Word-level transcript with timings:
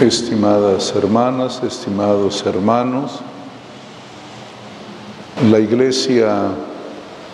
Estimadas 0.00 0.94
hermanas, 0.94 1.60
estimados 1.64 2.46
hermanos, 2.46 3.18
la 5.50 5.58
Iglesia 5.58 6.52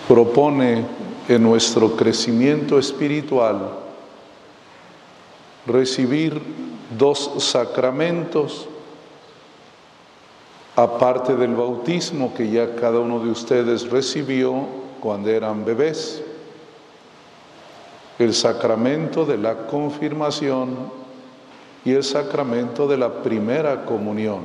propone 0.09 0.87
en 1.29 1.43
nuestro 1.43 1.95
crecimiento 1.95 2.79
espiritual 2.79 3.69
recibir 5.67 6.41
dos 6.97 7.33
sacramentos, 7.37 8.67
aparte 10.75 11.37
del 11.37 11.55
bautismo 11.55 12.33
que 12.33 12.51
ya 12.51 12.75
cada 12.77 12.99
uno 12.99 13.19
de 13.19 13.29
ustedes 13.29 13.91
recibió 13.91 14.65
cuando 15.01 15.29
eran 15.29 15.67
bebés, 15.67 16.23
el 18.19 18.33
sacramento 18.33 19.27
de 19.27 19.37
la 19.37 19.67
confirmación 19.67 21.04
y 21.85 21.93
el 21.93 22.05
sacramento 22.05 22.89
de 22.89 22.97
la 22.97 23.23
primera 23.23 23.85
comunión. 23.85 24.43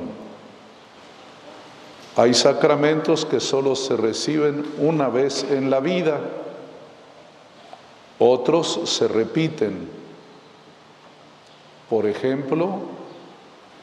Hay 2.16 2.34
sacramentos 2.34 3.24
que 3.24 3.40
solo 3.40 3.74
se 3.76 3.96
reciben 3.96 4.66
una 4.78 5.08
vez 5.08 5.44
en 5.50 5.70
la 5.70 5.80
vida, 5.80 6.20
otros 8.18 8.80
se 8.84 9.08
repiten. 9.08 9.88
Por 11.88 12.06
ejemplo, 12.06 12.80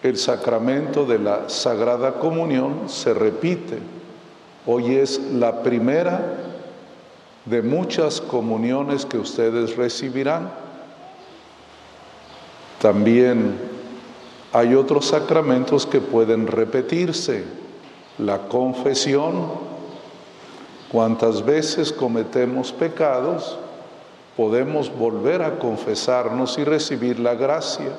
el 0.04 0.18
sacramento 0.18 1.06
de 1.06 1.20
la 1.20 1.50
Sagrada 1.50 2.20
Comunión 2.20 2.88
se 2.88 3.14
repite. 3.14 3.80
Hoy 4.66 4.96
es 4.96 5.20
la 5.34 5.64
primera 5.64 6.38
de 7.46 7.62
muchas 7.62 8.22
comuniones 8.22 9.06
que 9.06 9.18
ustedes 9.18 9.76
recibirán. 9.76 10.67
También 12.82 13.58
hay 14.54 14.76
otros 14.76 15.08
sacramentos 15.08 15.86
que 15.86 16.00
pueden 16.00 16.48
repetirse. 16.48 17.44
La 18.18 18.48
confesión, 18.48 19.48
cuántas 20.92 21.46
veces 21.46 21.92
cometemos 21.92 22.72
pecados, 22.72 23.58
podemos 24.36 24.96
volver 24.96 25.42
a 25.42 25.60
confesarnos 25.60 26.58
y 26.58 26.64
recibir 26.64 27.20
la 27.20 27.36
gracia. 27.36 27.92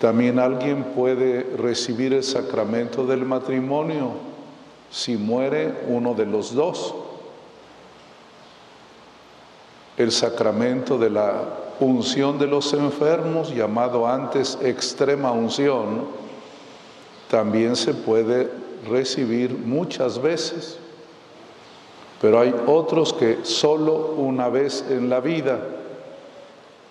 También 0.00 0.38
alguien 0.38 0.84
puede 0.84 1.56
recibir 1.56 2.12
el 2.12 2.22
sacramento 2.22 3.06
del 3.06 3.24
matrimonio 3.24 4.12
si 4.90 5.16
muere 5.16 5.74
uno 5.88 6.14
de 6.14 6.26
los 6.26 6.54
dos. 6.54 6.94
El 9.96 10.10
sacramento 10.10 10.98
de 10.98 11.10
la 11.10 11.42
unción 11.80 12.38
de 12.38 12.46
los 12.46 12.72
enfermos, 12.72 13.54
llamado 13.54 14.06
antes 14.06 14.58
extrema 14.62 15.32
unción, 15.32 16.06
también 17.30 17.76
se 17.76 17.94
puede 17.94 18.50
recibir 18.88 19.52
muchas 19.52 20.20
veces, 20.20 20.78
pero 22.20 22.40
hay 22.40 22.54
otros 22.66 23.12
que 23.12 23.44
solo 23.44 24.14
una 24.16 24.48
vez 24.48 24.84
en 24.88 25.10
la 25.10 25.20
vida, 25.20 25.58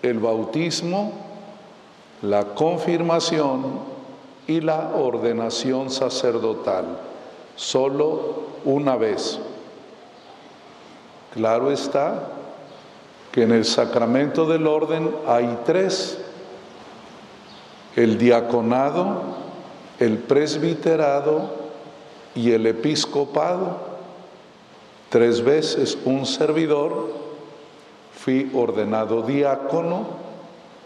el 0.02 0.18
bautismo, 0.18 1.12
la 2.22 2.54
confirmación 2.54 3.80
y 4.46 4.60
la 4.60 4.90
ordenación 4.94 5.90
sacerdotal, 5.90 6.84
solo 7.56 8.44
una 8.64 8.96
vez. 8.96 9.38
Claro 11.32 11.70
está 11.70 12.28
que 13.34 13.42
en 13.42 13.50
el 13.50 13.64
sacramento 13.64 14.46
del 14.46 14.64
orden 14.68 15.10
hay 15.26 15.58
tres, 15.66 16.18
el 17.96 18.16
diaconado, 18.16 19.22
el 19.98 20.18
presbiterado 20.18 21.50
y 22.36 22.52
el 22.52 22.64
episcopado. 22.68 23.76
Tres 25.08 25.42
veces 25.42 25.98
un 26.04 26.26
servidor, 26.26 27.08
fui 28.12 28.52
ordenado 28.54 29.22
diácono, 29.22 30.06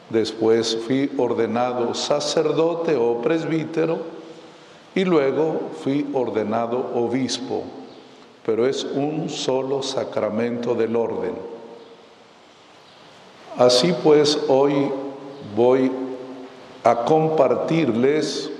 después 0.08 0.75
fui 0.87 1.12
ordenado 1.19 1.92
sacerdote 1.92 2.97
o 2.97 3.20
presbítero 3.20 3.98
y 4.94 5.04
luego 5.04 5.69
fui 5.84 6.08
ordenado 6.14 6.92
obispo, 6.94 7.64
pero 8.47 8.66
es 8.66 8.84
un 8.84 9.28
solo 9.28 9.82
sacramento 9.82 10.75
del 10.75 10.97
orden. 10.97 11.57
Así 13.58 13.92
pues, 14.04 14.38
hoy 14.46 14.88
voy 15.56 15.91
a 16.84 17.04
compartirles 17.04 18.52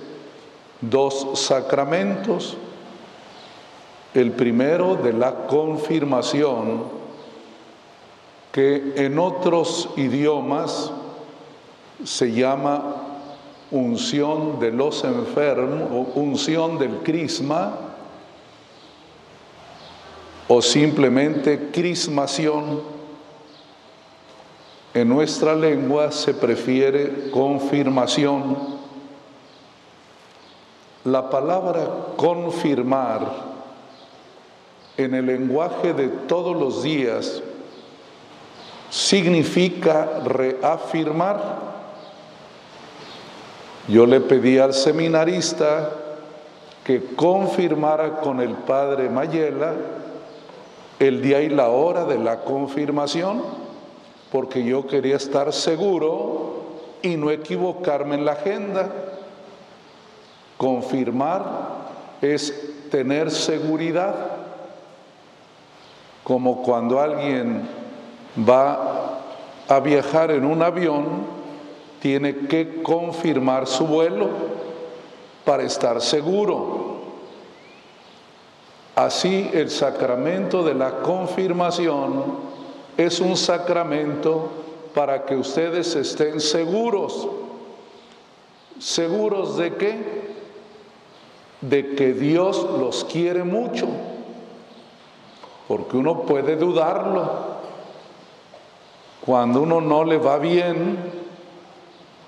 dos 0.81 1.39
sacramentos. 1.39 2.57
El 4.13 4.33
primero 4.33 4.97
de 4.97 5.13
la 5.13 5.47
confirmación, 5.47 6.83
que 8.51 8.95
en 8.97 9.21
otros 9.21 9.91
idiomas 9.97 10.91
se 12.05 12.33
llama 12.33 12.97
unción 13.71 14.59
de 14.59 14.73
los 14.73 15.05
enfermos 15.05 15.91
o 15.93 16.19
unción 16.19 16.77
del 16.77 17.05
crisma 17.05 17.79
o 20.49 20.61
simplemente 20.61 21.71
crismación 21.71 22.98
en 25.01 25.09
nuestra 25.09 25.55
lengua 25.55 26.11
se 26.11 26.35
prefiere 26.35 27.31
confirmación. 27.31 28.57
La 31.05 31.31
palabra 31.31 31.89
confirmar 32.17 33.21
en 34.97 35.15
el 35.15 35.27
lenguaje 35.27 35.93
de 35.93 36.09
todos 36.09 36.57
los 36.57 36.83
días 36.83 37.41
significa 38.91 40.21
reafirmar. 40.25 41.69
Yo 43.87 44.05
le 44.05 44.21
pedí 44.21 44.59
al 44.59 44.75
seminarista 44.75 45.91
que 46.83 47.15
confirmara 47.15 48.17
con 48.21 48.41
el 48.41 48.55
padre 48.55 49.09
Mayela 49.09 49.75
el 50.99 51.23
día 51.23 51.41
y 51.41 51.49
la 51.51 51.69
hora 51.69 52.05
de 52.05 52.19
la 52.19 52.41
confirmación 52.41 53.68
porque 54.31 54.65
yo 54.65 54.87
quería 54.87 55.17
estar 55.17 55.53
seguro 55.53 56.63
y 57.03 57.17
no 57.17 57.31
equivocarme 57.31 58.17
en 58.17 58.25
la 58.25 58.33
agenda. 58.33 58.91
Confirmar 60.57 61.45
es 62.21 62.91
tener 62.91 63.31
seguridad, 63.31 64.15
como 66.25 66.63
cuando 66.63 67.01
alguien 67.01 67.69
va 68.49 69.21
a 69.69 69.81
viajar 69.81 70.31
en 70.31 70.45
un 70.45 70.63
avión, 70.63 71.39
tiene 72.01 72.47
que 72.47 72.83
confirmar 72.83 73.67
su 73.67 73.87
vuelo 73.87 74.29
para 75.45 75.63
estar 75.63 76.01
seguro. 76.01 76.99
Así 78.95 79.49
el 79.55 79.71
sacramento 79.71 80.65
de 80.65 80.75
la 80.75 80.99
confirmación 80.99 82.58
es 82.99 83.21
un 83.21 83.37
sacramento 83.37 84.51
para 84.93 85.25
que 85.25 85.37
ustedes 85.37 85.95
estén 85.95 86.41
seguros. 86.41 87.29
¿Seguros 88.81 89.57
de 89.57 89.77
qué? 89.77 90.29
De 91.61 91.95
que 91.95 92.13
Dios 92.13 92.67
los 92.79 93.05
quiere 93.05 93.45
mucho. 93.45 93.87
Porque 95.69 95.97
uno 95.97 96.23
puede 96.23 96.57
dudarlo. 96.57 97.31
Cuando 99.25 99.63
uno 99.63 99.81
no 99.81 100.03
le 100.03 100.19
va 100.19 100.39
bien, 100.39 100.99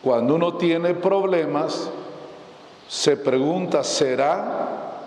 cuando 0.05 0.37
uno 0.37 0.55
tiene 0.55 0.95
problemas, 0.95 1.91
se 2.87 3.17
pregunta, 3.17 3.83
¿será 3.83 5.01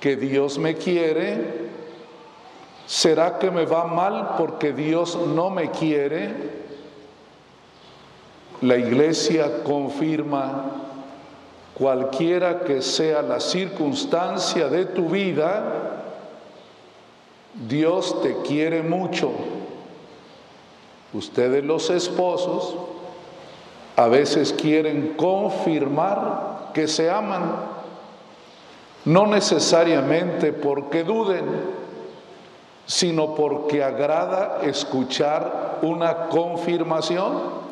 que 0.00 0.16
Dios 0.16 0.58
me 0.58 0.74
quiere? 0.76 1.71
¿Será 2.86 3.38
que 3.38 3.50
me 3.50 3.64
va 3.64 3.84
mal 3.84 4.34
porque 4.36 4.72
Dios 4.72 5.16
no 5.16 5.50
me 5.50 5.70
quiere? 5.70 6.62
La 8.60 8.76
iglesia 8.76 9.62
confirma, 9.64 10.70
cualquiera 11.74 12.60
que 12.60 12.82
sea 12.82 13.22
la 13.22 13.40
circunstancia 13.40 14.68
de 14.68 14.86
tu 14.86 15.08
vida, 15.08 16.02
Dios 17.68 18.22
te 18.22 18.36
quiere 18.42 18.82
mucho. 18.82 19.30
Ustedes 21.12 21.64
los 21.64 21.90
esposos 21.90 22.74
a 23.96 24.06
veces 24.06 24.52
quieren 24.52 25.14
confirmar 25.16 26.70
que 26.72 26.88
se 26.88 27.10
aman, 27.10 27.52
no 29.04 29.26
necesariamente 29.26 30.52
porque 30.52 31.04
duden, 31.04 31.44
sino 32.86 33.34
porque 33.34 33.82
agrada 33.82 34.60
escuchar 34.62 35.78
una 35.82 36.28
confirmación. 36.28 37.62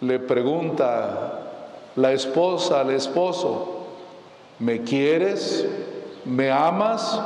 le 0.00 0.18
pregunta 0.18 1.40
la 1.96 2.12
esposa 2.12 2.80
al 2.80 2.90
esposo, 2.90 3.86
¿me 4.58 4.82
quieres? 4.82 5.66
¿Me 6.24 6.50
amas? 6.50 7.20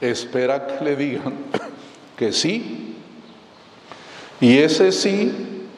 Espera 0.00 0.66
que 0.66 0.84
le 0.84 0.96
digan 0.96 1.34
que 2.16 2.32
sí. 2.32 2.96
Y 4.40 4.58
ese 4.58 4.90
sí 4.92 5.68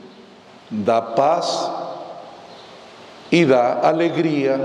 da 0.70 1.14
paz 1.14 1.70
y 3.30 3.44
da 3.44 3.80
alegría. 3.80 4.58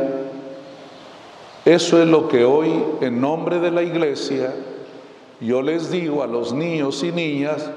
Eso 1.66 2.02
es 2.02 2.08
lo 2.08 2.28
que 2.28 2.44
hoy, 2.44 2.84
en 3.02 3.22
nombre 3.22 3.60
de 3.60 3.70
la 3.70 3.84
iglesia, 3.84 4.54
yo 5.40 5.62
les 5.62 5.92
digo 5.92 6.24
a 6.24 6.28
los 6.28 6.54
niños 6.54 7.04
y 7.04 7.12
niñas, 7.12 7.70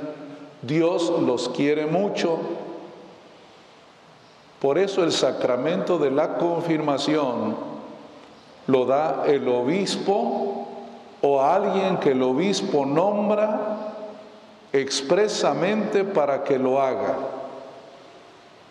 Dios 0.63 1.13
los 1.21 1.51
quiere 1.51 1.87
mucho. 1.87 2.39
Por 4.61 4.79
eso 4.79 5.05
el 5.05 5.13
sacramento 5.13 5.99
de 5.99 6.11
la 6.11 6.39
confirmación 6.39 7.57
lo 8.67 8.87
da 8.87 9.25
el 9.27 9.47
obispo 9.49 10.67
o 11.21 11.43
alguien 11.43 11.99
que 11.99 12.13
el 12.13 12.23
obispo 12.23 12.87
nombra 12.87 13.93
expresamente 14.73 16.05
para 16.05 16.43
que 16.43 16.59
lo 16.59 16.81
haga. 16.81 17.17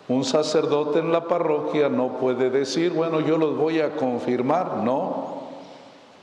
Un 0.08 0.24
sacerdote 0.24 0.98
en 0.98 1.12
la 1.12 1.28
parroquia 1.28 1.88
no 1.88 2.18
puede 2.18 2.50
decir, 2.50 2.92
bueno, 2.92 3.20
yo 3.20 3.38
los 3.38 3.56
voy 3.56 3.80
a 3.80 3.96
confirmar, 3.96 4.78
no. 4.78 5.44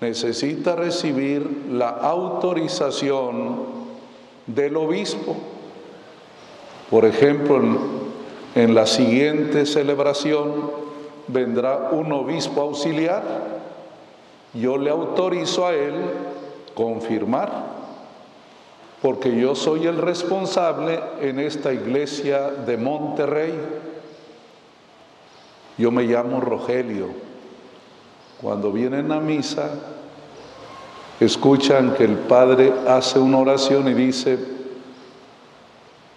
Necesita 0.01 0.75
recibir 0.75 1.67
la 1.71 1.89
autorización 1.89 3.63
del 4.45 4.77
obispo. 4.77 5.35
Por 6.91 7.05
ejemplo, 7.05 7.59
en, 8.53 8.75
la 8.75 8.85
siguiente 8.85 9.65
celebración 9.65 10.71
vendrá 11.27 11.89
un 11.91 12.11
obispo 12.11 12.61
auxiliar. 12.61 13.23
Yo 14.53 14.77
le 14.77 14.91
autorizo 14.91 15.65
a 15.65 15.73
él 15.73 15.93
confirmar 16.75 17.80
porque 19.01 19.35
yo 19.35 19.55
soy 19.55 19.87
el 19.87 19.97
responsable 19.97 20.99
en 21.21 21.39
esta 21.39 21.73
iglesia 21.73 22.51
de 22.51 22.77
Monterrey. 22.77 23.53
Yo 25.77 25.91
me 25.91 26.03
llamo 26.03 26.39
Rogelio. 26.39 27.07
Cuando 28.39 28.71
vienen 28.71 29.11
a 29.11 29.19
misa, 29.19 29.71
escuchan 31.19 31.95
que 31.95 32.03
el 32.03 32.15
Padre 32.15 32.71
hace 32.87 33.17
una 33.17 33.39
oración 33.39 33.87
y 33.87 33.93
dice, 33.95 34.37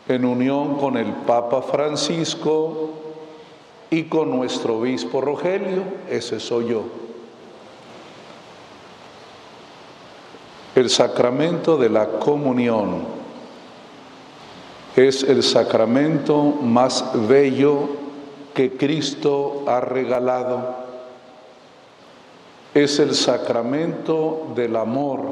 en 0.07 0.25
unión 0.27 0.77
con 0.77 0.99
el 0.99 1.11
Papa 1.11 1.63
Francisco 1.63 2.91
y 3.89 4.05
con 4.05 4.31
nuestro 4.31 4.79
obispo 4.79 5.23
Rogelio, 5.23 5.85
ese 6.11 6.39
soy 6.39 6.69
yo. 6.69 7.04
El 10.75 10.91
sacramento 10.91 11.77
de 11.77 11.89
la 11.89 12.07
comunión 12.19 13.05
es 14.97 15.23
el 15.23 15.43
sacramento 15.43 16.43
más 16.45 17.13
bello 17.29 17.89
que 18.55 18.77
Cristo 18.77 19.65
ha 19.69 19.81
regalado. 19.81 20.85
Es 22.75 22.99
el 22.99 23.15
sacramento 23.15 24.49
del 24.57 24.75
amor. 24.75 25.23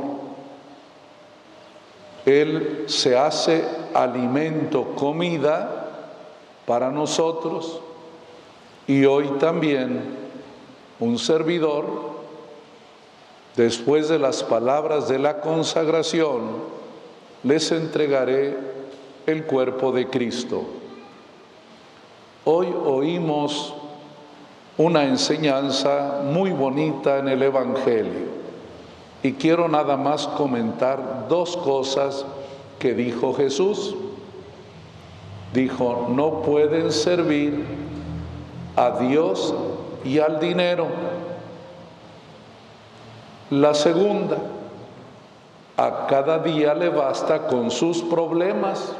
Él 2.24 2.84
se 2.86 3.16
hace 3.16 3.64
alimento, 3.94 4.94
comida 4.94 5.88
para 6.66 6.90
nosotros 6.90 7.80
y 8.86 9.04
hoy 9.04 9.26
también 9.40 10.18
un 11.00 11.18
servidor 11.18 12.21
Después 13.56 14.08
de 14.08 14.18
las 14.18 14.42
palabras 14.42 15.08
de 15.08 15.18
la 15.18 15.40
consagración, 15.40 16.40
les 17.42 17.70
entregaré 17.72 18.56
el 19.26 19.44
cuerpo 19.44 19.92
de 19.92 20.08
Cristo. 20.08 20.64
Hoy 22.44 22.68
oímos 22.84 23.74
una 24.78 25.04
enseñanza 25.04 26.22
muy 26.24 26.50
bonita 26.50 27.18
en 27.18 27.28
el 27.28 27.42
Evangelio 27.42 28.42
y 29.22 29.34
quiero 29.34 29.68
nada 29.68 29.96
más 29.96 30.26
comentar 30.26 31.26
dos 31.28 31.56
cosas 31.56 32.24
que 32.78 32.94
dijo 32.94 33.34
Jesús. 33.34 33.94
Dijo, 35.54 36.08
no 36.10 36.42
pueden 36.42 36.90
servir 36.90 37.64
a 38.74 38.98
Dios 38.98 39.54
y 40.04 40.18
al 40.18 40.40
dinero. 40.40 40.86
La 43.52 43.74
segunda, 43.74 44.38
a 45.76 46.06
cada 46.06 46.38
día 46.38 46.72
le 46.72 46.88
basta 46.88 47.46
con 47.48 47.70
sus 47.70 48.00
problemas. 48.00 48.94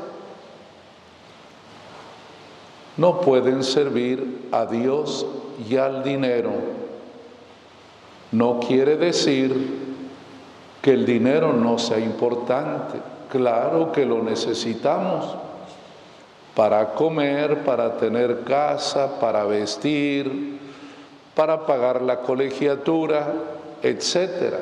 No 2.98 3.22
pueden 3.22 3.64
servir 3.64 4.50
a 4.52 4.66
Dios 4.66 5.24
y 5.66 5.78
al 5.78 6.04
dinero. 6.04 6.50
No 8.30 8.60
quiere 8.60 8.98
decir 8.98 9.94
que 10.82 10.90
el 10.92 11.06
dinero 11.06 11.54
no 11.54 11.78
sea 11.78 12.00
importante. 12.00 13.00
Claro 13.30 13.90
que 13.90 14.04
lo 14.04 14.22
necesitamos 14.22 15.34
para 16.54 16.92
comer, 16.92 17.64
para 17.64 17.96
tener 17.96 18.44
casa, 18.44 19.18
para 19.18 19.44
vestir, 19.44 20.60
para 21.34 21.64
pagar 21.64 22.02
la 22.02 22.20
colegiatura, 22.20 23.32
etcétera. 23.82 24.60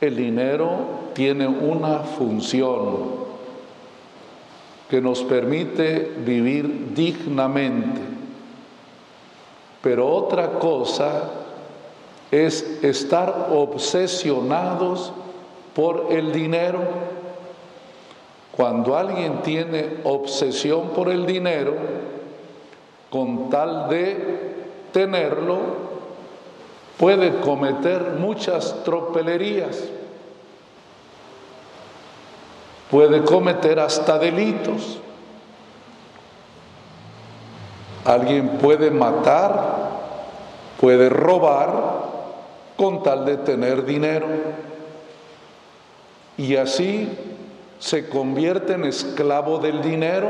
El 0.00 0.16
dinero 0.16 1.10
tiene 1.12 1.46
una 1.46 2.00
función 2.00 3.28
que 4.88 5.00
nos 5.00 5.22
permite 5.24 6.12
vivir 6.24 6.94
dignamente, 6.94 8.00
pero 9.82 10.08
otra 10.08 10.58
cosa 10.58 11.30
es 12.30 12.82
estar 12.82 13.48
obsesionados 13.52 15.12
por 15.74 16.06
el 16.10 16.32
dinero. 16.32 16.80
Cuando 18.52 18.96
alguien 18.96 19.42
tiene 19.42 19.98
obsesión 20.04 20.90
por 20.90 21.08
el 21.08 21.26
dinero, 21.26 21.74
con 23.10 23.50
tal 23.50 23.88
de 23.88 24.54
tenerlo, 24.92 25.87
puede 26.98 27.40
cometer 27.40 28.16
muchas 28.18 28.82
tropelerías, 28.84 29.84
puede 32.90 33.22
cometer 33.24 33.78
hasta 33.78 34.18
delitos. 34.18 34.98
Alguien 38.04 38.58
puede 38.58 38.90
matar, 38.90 39.90
puede 40.80 41.08
robar 41.08 42.08
con 42.76 43.02
tal 43.02 43.26
de 43.26 43.36
tener 43.36 43.84
dinero. 43.84 44.26
Y 46.38 46.56
así 46.56 47.08
se 47.78 48.08
convierte 48.08 48.74
en 48.74 48.84
esclavo 48.84 49.58
del 49.58 49.82
dinero. 49.82 50.28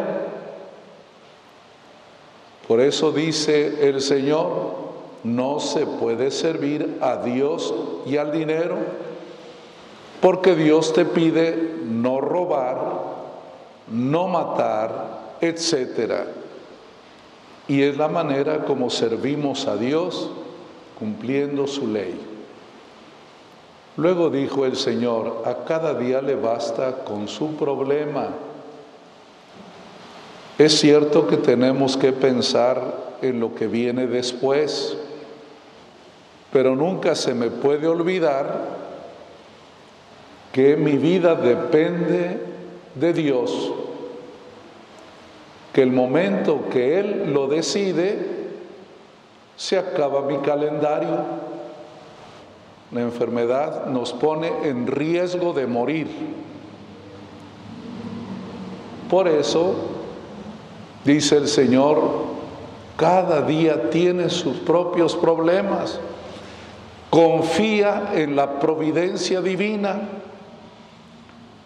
Por 2.66 2.80
eso 2.80 3.12
dice 3.12 3.88
el 3.88 4.00
Señor, 4.00 4.87
no 5.24 5.60
se 5.60 5.86
puede 5.86 6.30
servir 6.30 6.98
a 7.00 7.16
Dios 7.16 7.74
y 8.06 8.16
al 8.16 8.32
dinero 8.32 8.76
porque 10.20 10.54
Dios 10.54 10.92
te 10.92 11.04
pide 11.04 11.76
no 11.84 12.20
robar, 12.20 12.78
no 13.90 14.26
matar, 14.26 15.36
etc. 15.40 16.26
Y 17.68 17.82
es 17.82 17.96
la 17.96 18.08
manera 18.08 18.64
como 18.64 18.90
servimos 18.90 19.66
a 19.66 19.76
Dios 19.76 20.30
cumpliendo 20.98 21.66
su 21.66 21.86
ley. 21.86 22.20
Luego 23.96 24.30
dijo 24.30 24.64
el 24.64 24.76
Señor, 24.76 25.42
a 25.44 25.64
cada 25.64 25.94
día 25.94 26.20
le 26.20 26.34
basta 26.34 27.04
con 27.04 27.28
su 27.28 27.54
problema. 27.54 28.28
Es 30.56 30.80
cierto 30.80 31.28
que 31.28 31.36
tenemos 31.36 31.96
que 31.96 32.12
pensar 32.12 33.16
en 33.22 33.38
lo 33.38 33.54
que 33.54 33.68
viene 33.68 34.06
después 34.06 34.96
pero 36.52 36.74
nunca 36.74 37.14
se 37.14 37.34
me 37.34 37.50
puede 37.50 37.86
olvidar 37.86 38.76
que 40.52 40.76
mi 40.76 40.96
vida 40.96 41.34
depende 41.34 42.40
de 42.94 43.12
Dios, 43.12 43.72
que 45.72 45.82
el 45.82 45.92
momento 45.92 46.68
que 46.70 46.98
Él 46.98 47.32
lo 47.32 47.46
decide, 47.46 48.36
se 49.56 49.78
acaba 49.78 50.22
mi 50.22 50.38
calendario. 50.38 51.18
La 52.90 53.02
enfermedad 53.02 53.86
nos 53.86 54.12
pone 54.12 54.50
en 54.64 54.86
riesgo 54.86 55.52
de 55.52 55.66
morir. 55.66 56.08
Por 59.10 59.28
eso 59.28 59.74
Dice 61.08 61.36
el 61.38 61.48
Señor, 61.48 62.00
cada 62.96 63.42
día 63.42 63.88
tiene 63.88 64.28
sus 64.28 64.58
propios 64.58 65.16
problemas. 65.16 65.98
Confía 67.10 68.10
en 68.14 68.36
la 68.36 68.58
providencia 68.58 69.40
divina. 69.40 69.98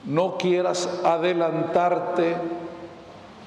No 0.05 0.37
quieras 0.37 0.89
adelantarte 1.05 2.37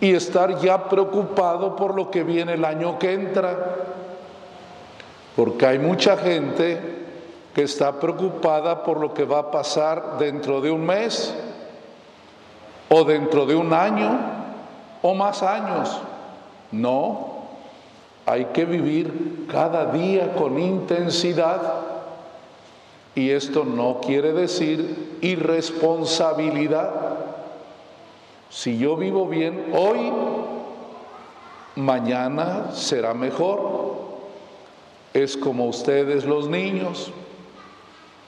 y 0.01 0.13
estar 0.13 0.59
ya 0.59 0.89
preocupado 0.89 1.75
por 1.75 1.95
lo 1.95 2.11
que 2.11 2.23
viene 2.23 2.53
el 2.53 2.65
año 2.65 2.99
que 2.99 3.13
entra. 3.13 3.75
Porque 5.35 5.65
hay 5.65 5.79
mucha 5.79 6.17
gente 6.17 7.05
que 7.53 7.63
está 7.63 7.99
preocupada 7.99 8.83
por 8.83 8.99
lo 8.99 9.13
que 9.13 9.23
va 9.23 9.39
a 9.39 9.51
pasar 9.51 10.17
dentro 10.17 10.59
de 10.59 10.71
un 10.71 10.85
mes 10.85 11.33
o 12.89 13.03
dentro 13.05 13.45
de 13.45 13.55
un 13.55 13.73
año 13.73 14.19
o 15.01 15.13
más 15.13 15.41
años. 15.41 16.01
No, 16.71 17.44
hay 18.25 18.45
que 18.45 18.65
vivir 18.65 19.45
cada 19.51 19.91
día 19.91 20.33
con 20.33 20.59
intensidad 20.59 21.61
y 23.13 23.29
esto 23.29 23.63
no 23.63 24.01
quiere 24.01 24.33
decir 24.33 25.17
irresponsabilidad. 25.21 26.91
Si 28.49 28.77
yo 28.77 28.97
vivo 28.97 29.27
bien 29.27 29.71
hoy, 29.73 30.11
mañana 31.75 32.71
será 32.73 33.13
mejor. 33.13 33.95
Es 35.13 35.37
como 35.37 35.67
ustedes 35.67 36.25
los 36.25 36.49
niños. 36.49 37.11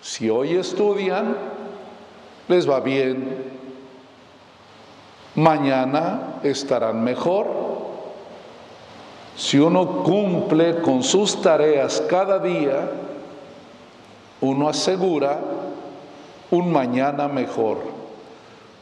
Si 0.01 0.29
hoy 0.29 0.55
estudian, 0.55 1.35
les 2.47 2.69
va 2.69 2.79
bien. 2.79 3.57
Mañana 5.35 6.39
estarán 6.43 7.03
mejor. 7.03 7.66
Si 9.37 9.59
uno 9.59 10.03
cumple 10.03 10.81
con 10.81 11.03
sus 11.03 11.39
tareas 11.43 12.01
cada 12.09 12.39
día, 12.39 12.89
uno 14.41 14.67
asegura 14.67 15.39
un 16.49 16.71
mañana 16.71 17.27
mejor. 17.27 17.77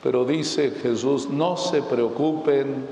Pero 0.02 0.24
dice 0.24 0.72
Jesús, 0.72 1.30
no 1.30 1.58
se 1.58 1.82
preocupen 1.82 2.88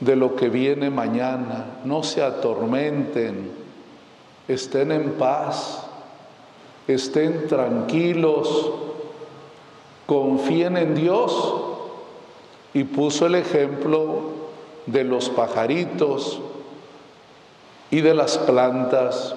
de 0.00 0.16
lo 0.16 0.34
que 0.34 0.48
viene 0.48 0.90
mañana, 0.90 1.78
no 1.84 2.02
se 2.02 2.20
atormenten, 2.20 3.52
estén 4.48 4.90
en 4.90 5.12
paz, 5.12 5.86
estén 6.88 7.46
tranquilos, 7.46 8.72
confíen 10.06 10.76
en 10.76 10.96
Dios. 10.96 11.54
Y 12.74 12.84
puso 12.84 13.26
el 13.26 13.36
ejemplo 13.36 14.39
de 14.92 15.04
los 15.04 15.28
pajaritos 15.28 16.40
y 17.90 18.00
de 18.00 18.14
las 18.14 18.38
plantas. 18.38 19.34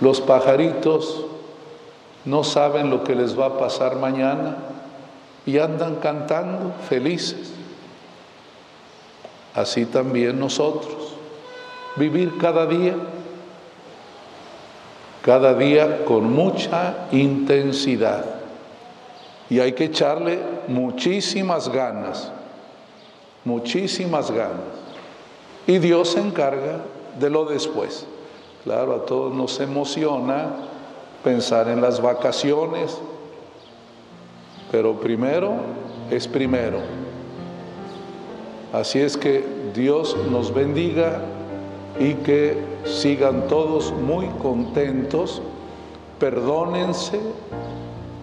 Los 0.00 0.20
pajaritos 0.20 1.24
no 2.24 2.44
saben 2.44 2.90
lo 2.90 3.04
que 3.04 3.14
les 3.14 3.38
va 3.38 3.46
a 3.46 3.58
pasar 3.58 3.96
mañana 3.96 4.56
y 5.46 5.58
andan 5.58 5.96
cantando 5.96 6.72
felices. 6.88 7.52
Así 9.54 9.86
también 9.86 10.40
nosotros, 10.40 11.14
vivir 11.96 12.38
cada 12.38 12.66
día, 12.66 12.94
cada 15.22 15.54
día 15.54 16.04
con 16.04 16.32
mucha 16.32 17.06
intensidad. 17.12 18.24
Y 19.48 19.60
hay 19.60 19.72
que 19.72 19.84
echarle 19.84 20.40
muchísimas 20.66 21.68
ganas, 21.68 22.32
muchísimas 23.44 24.30
ganas. 24.30 24.60
Y 25.66 25.78
Dios 25.78 26.10
se 26.10 26.20
encarga 26.20 26.80
de 27.18 27.30
lo 27.30 27.44
después. 27.44 28.06
Claro, 28.64 28.94
a 28.94 29.06
todos 29.06 29.34
nos 29.34 29.60
emociona 29.60 30.46
pensar 31.22 31.68
en 31.68 31.80
las 31.80 32.00
vacaciones, 32.00 32.98
pero 34.70 34.98
primero 35.00 35.52
es 36.10 36.26
primero. 36.26 36.78
Así 38.72 38.98
es 39.00 39.16
que 39.16 39.44
Dios 39.74 40.16
nos 40.30 40.52
bendiga 40.52 41.20
y 41.98 42.14
que 42.14 42.58
sigan 42.84 43.46
todos 43.48 43.92
muy 43.92 44.26
contentos, 44.42 45.40
perdónense, 46.18 47.20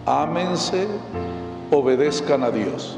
ámense, 0.04 0.86
obedezcan 1.70 2.44
a 2.44 2.50
Dios. 2.50 2.96